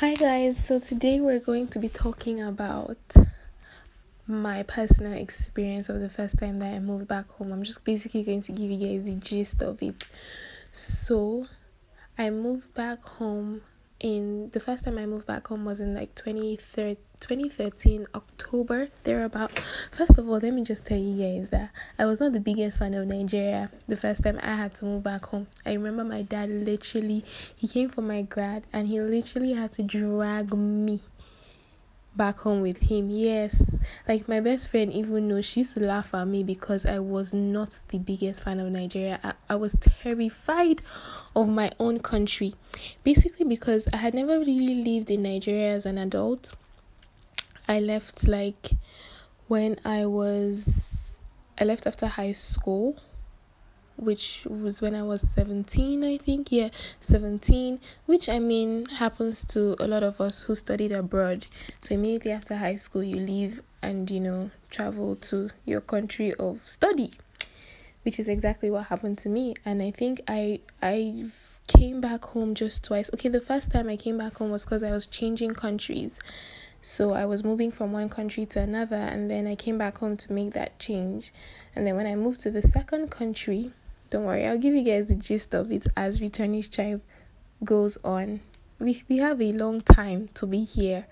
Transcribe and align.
Hi, 0.00 0.14
guys. 0.14 0.56
So, 0.56 0.78
today 0.78 1.20
we're 1.20 1.40
going 1.40 1.68
to 1.68 1.78
be 1.78 1.90
talking 1.90 2.40
about 2.40 2.96
my 4.26 4.62
personal 4.62 5.12
experience 5.12 5.90
of 5.90 6.00
the 6.00 6.08
first 6.08 6.38
time 6.38 6.56
that 6.60 6.72
I 6.72 6.78
moved 6.78 7.06
back 7.06 7.28
home. 7.28 7.52
I'm 7.52 7.64
just 7.64 7.84
basically 7.84 8.22
going 8.22 8.40
to 8.40 8.52
give 8.52 8.70
you 8.70 8.78
guys 8.78 9.04
the 9.04 9.12
gist 9.20 9.60
of 9.60 9.82
it. 9.82 10.08
So, 10.72 11.46
I 12.16 12.30
moved 12.30 12.72
back 12.72 13.02
home 13.02 13.60
in 14.00 14.50
the 14.50 14.60
first 14.60 14.84
time 14.84 14.98
I 14.98 15.06
moved 15.06 15.26
back 15.26 15.46
home 15.46 15.64
was 15.64 15.80
in 15.80 15.94
like 15.94 16.14
2013, 16.14 16.96
2013 17.20 18.06
October 18.14 18.88
thereabout. 19.04 19.58
First 19.92 20.16
of 20.16 20.28
all, 20.28 20.38
let 20.38 20.54
me 20.54 20.64
just 20.64 20.86
tell 20.86 20.98
you 20.98 21.16
guys 21.16 21.50
that 21.50 21.70
I 21.98 22.06
was 22.06 22.18
not 22.18 22.32
the 22.32 22.40
biggest 22.40 22.78
fan 22.78 22.94
of 22.94 23.06
Nigeria 23.06 23.70
the 23.88 23.96
first 23.96 24.24
time 24.24 24.40
I 24.42 24.54
had 24.54 24.74
to 24.76 24.86
move 24.86 25.02
back 25.02 25.26
home. 25.26 25.46
I 25.66 25.74
remember 25.74 26.04
my 26.04 26.22
dad 26.22 26.48
literally 26.48 27.24
he 27.54 27.68
came 27.68 27.90
for 27.90 28.00
my 28.02 28.22
grad 28.22 28.64
and 28.72 28.88
he 28.88 29.00
literally 29.00 29.52
had 29.52 29.72
to 29.72 29.82
drag 29.82 30.54
me 30.54 31.00
back 32.20 32.40
home 32.40 32.60
with 32.60 32.76
him. 32.76 33.08
Yes, 33.08 33.76
like 34.06 34.28
my 34.28 34.40
best 34.40 34.68
friend, 34.68 34.92
even 34.92 35.26
though 35.26 35.40
she 35.40 35.60
used 35.60 35.72
to 35.72 35.80
laugh 35.80 36.12
at 36.12 36.28
me 36.28 36.42
because 36.42 36.84
I 36.84 36.98
was 36.98 37.32
not 37.32 37.80
the 37.88 37.98
biggest 37.98 38.42
fan 38.42 38.60
of 38.60 38.70
Nigeria, 38.70 39.18
I, 39.24 39.32
I 39.48 39.56
was 39.56 39.74
terrified 39.80 40.82
of 41.34 41.48
my 41.48 41.70
own 41.80 42.00
country. 42.00 42.54
Basically, 43.04 43.46
because 43.46 43.88
I 43.90 43.96
had 43.96 44.12
never 44.12 44.38
really 44.38 44.84
lived 44.84 45.10
in 45.10 45.22
Nigeria 45.22 45.72
as 45.74 45.86
an 45.86 45.96
adult. 45.96 46.52
I 47.66 47.80
left 47.80 48.28
like 48.28 48.72
when 49.48 49.80
I 49.86 50.04
was, 50.04 51.20
I 51.58 51.64
left 51.64 51.86
after 51.86 52.06
high 52.06 52.32
school 52.32 52.98
which 54.00 54.46
was 54.48 54.80
when 54.80 54.94
I 54.94 55.02
was 55.02 55.20
17, 55.20 56.02
I 56.02 56.16
think. 56.16 56.50
Yeah, 56.50 56.70
17, 57.00 57.78
which 58.06 58.28
I 58.28 58.38
mean 58.38 58.86
happens 58.86 59.44
to 59.46 59.76
a 59.78 59.86
lot 59.86 60.02
of 60.02 60.20
us 60.20 60.42
who 60.42 60.54
studied 60.54 60.92
abroad. 60.92 61.46
So 61.82 61.94
immediately 61.94 62.32
after 62.32 62.56
high 62.56 62.76
school, 62.76 63.02
you 63.02 63.16
leave 63.16 63.62
and 63.82 64.10
you 64.10 64.20
know 64.20 64.50
travel 64.70 65.16
to 65.16 65.50
your 65.64 65.80
country 65.80 66.34
of 66.34 66.60
study, 66.66 67.12
which 68.02 68.18
is 68.18 68.28
exactly 68.28 68.70
what 68.70 68.86
happened 68.86 69.18
to 69.18 69.28
me. 69.28 69.54
And 69.64 69.82
I 69.82 69.90
think 69.90 70.22
I 70.28 70.60
I 70.82 71.26
came 71.66 72.00
back 72.00 72.24
home 72.24 72.54
just 72.54 72.82
twice. 72.82 73.10
Okay, 73.14 73.28
the 73.28 73.40
first 73.40 73.70
time 73.70 73.88
I 73.88 73.96
came 73.96 74.18
back 74.18 74.36
home 74.36 74.50
was 74.50 74.64
because 74.64 74.82
I 74.82 74.90
was 74.90 75.06
changing 75.06 75.54
countries. 75.54 76.18
So 76.82 77.12
I 77.12 77.26
was 77.26 77.44
moving 77.44 77.70
from 77.70 77.92
one 77.92 78.08
country 78.08 78.46
to 78.46 78.60
another, 78.60 78.96
and 78.96 79.30
then 79.30 79.46
I 79.46 79.54
came 79.54 79.76
back 79.76 79.98
home 79.98 80.16
to 80.16 80.32
make 80.32 80.54
that 80.54 80.78
change. 80.78 81.30
And 81.76 81.86
then 81.86 81.94
when 81.94 82.06
I 82.06 82.14
moved 82.14 82.40
to 82.40 82.50
the 82.50 82.62
second 82.62 83.10
country, 83.10 83.72
don't 84.10 84.24
worry, 84.24 84.46
I'll 84.46 84.58
give 84.58 84.74
you 84.74 84.82
guys 84.82 85.06
the 85.06 85.14
gist 85.14 85.54
of 85.54 85.70
it 85.70 85.86
as 85.96 86.20
Returning 86.20 86.62
Tribe 86.64 87.00
goes 87.64 87.96
on. 88.04 88.40
We 88.78 89.02
we 89.08 89.18
have 89.18 89.40
a 89.40 89.52
long 89.52 89.80
time 89.80 90.28
to 90.34 90.46
be 90.46 90.64
here. 90.64 91.06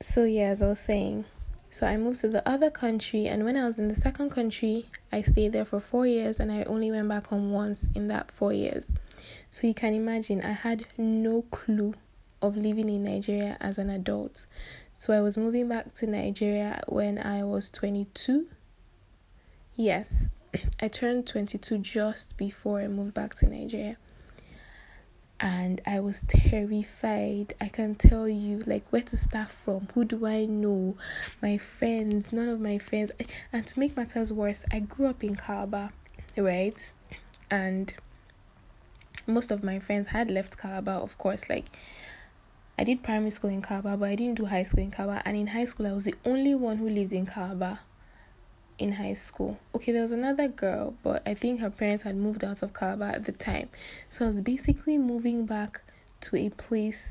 So 0.00 0.24
yeah, 0.24 0.48
as 0.48 0.62
I 0.62 0.68
was 0.68 0.80
saying, 0.80 1.26
so 1.70 1.86
I 1.86 1.96
moved 1.96 2.20
to 2.20 2.28
the 2.28 2.48
other 2.48 2.70
country, 2.70 3.26
and 3.26 3.44
when 3.44 3.56
I 3.56 3.64
was 3.64 3.78
in 3.78 3.88
the 3.88 3.96
second 3.96 4.30
country, 4.30 4.86
I 5.12 5.22
stayed 5.22 5.52
there 5.52 5.64
for 5.64 5.80
four 5.80 6.06
years, 6.06 6.40
and 6.40 6.50
I 6.50 6.62
only 6.62 6.90
went 6.90 7.08
back 7.08 7.26
home 7.26 7.52
once 7.52 7.88
in 7.94 8.08
that 8.08 8.30
four 8.30 8.52
years. 8.52 8.90
So 9.50 9.66
you 9.66 9.74
can 9.74 9.94
imagine, 9.94 10.40
I 10.42 10.52
had 10.52 10.86
no 10.96 11.42
clue 11.50 11.94
of 12.40 12.56
living 12.56 12.88
in 12.88 13.04
Nigeria 13.04 13.56
as 13.60 13.76
an 13.76 13.90
adult. 13.90 14.46
So 14.94 15.12
I 15.12 15.20
was 15.20 15.36
moving 15.36 15.68
back 15.68 15.94
to 15.96 16.06
Nigeria 16.06 16.80
when 16.88 17.18
I 17.18 17.44
was 17.44 17.70
22. 17.70 18.46
Yes, 19.74 20.30
I 20.80 20.88
turned 20.88 21.26
22 21.26 21.78
just 21.78 22.36
before 22.36 22.80
I 22.80 22.88
moved 22.88 23.14
back 23.14 23.34
to 23.36 23.48
Nigeria. 23.48 23.96
And 25.40 25.80
I 25.86 26.00
was 26.00 26.24
terrified. 26.26 27.54
I 27.60 27.68
can 27.68 27.94
tell 27.94 28.28
you, 28.28 28.58
like, 28.66 28.84
where 28.90 29.02
to 29.02 29.16
start 29.16 29.50
from. 29.50 29.88
Who 29.94 30.04
do 30.04 30.26
I 30.26 30.46
know? 30.46 30.96
My 31.40 31.58
friends, 31.58 32.32
none 32.32 32.48
of 32.48 32.60
my 32.60 32.78
friends. 32.78 33.12
And 33.52 33.66
to 33.66 33.78
make 33.78 33.96
matters 33.96 34.32
worse, 34.32 34.64
I 34.72 34.80
grew 34.80 35.06
up 35.06 35.22
in 35.22 35.36
Calabar, 35.36 35.92
right? 36.36 36.92
And 37.50 37.94
most 39.26 39.50
of 39.50 39.62
my 39.62 39.78
friends 39.78 40.08
had 40.08 40.30
left 40.30 40.58
Calabar, 40.58 41.00
of 41.00 41.18
course. 41.18 41.48
Like, 41.48 41.66
I 42.76 42.84
did 42.84 43.04
primary 43.04 43.30
school 43.30 43.50
in 43.50 43.62
Calabar, 43.62 43.96
but 43.96 44.08
I 44.08 44.16
didn't 44.16 44.38
do 44.38 44.46
high 44.46 44.64
school 44.64 44.82
in 44.82 44.90
Calabar. 44.90 45.22
And 45.24 45.36
in 45.36 45.48
high 45.48 45.66
school, 45.66 45.86
I 45.86 45.92
was 45.92 46.04
the 46.04 46.14
only 46.24 46.54
one 46.54 46.78
who 46.78 46.88
lived 46.88 47.12
in 47.12 47.26
Calabar 47.26 47.80
in 48.78 48.92
high 48.92 49.14
school. 49.14 49.58
Okay, 49.74 49.92
there 49.92 50.02
was 50.02 50.12
another 50.12 50.48
girl, 50.48 50.94
but 51.02 51.22
I 51.26 51.34
think 51.34 51.60
her 51.60 51.70
parents 51.70 52.04
had 52.04 52.16
moved 52.16 52.44
out 52.44 52.62
of 52.62 52.72
Calabar 52.72 53.10
at 53.10 53.24
the 53.24 53.32
time. 53.32 53.68
So 54.08 54.24
I 54.24 54.28
was 54.28 54.42
basically 54.42 54.98
moving 54.98 55.46
back 55.46 55.82
to 56.22 56.36
a 56.36 56.50
place 56.50 57.10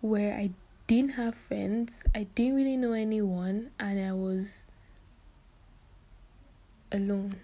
where 0.00 0.34
I 0.34 0.50
didn't 0.86 1.12
have 1.12 1.34
friends, 1.34 2.02
I 2.14 2.24
didn't 2.34 2.56
really 2.56 2.76
know 2.76 2.92
anyone, 2.92 3.70
and 3.78 4.00
I 4.00 4.12
was 4.12 4.66
alone. 6.92 7.36